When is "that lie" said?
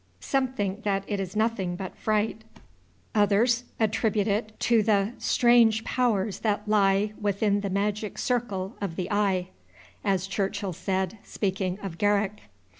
6.39-7.13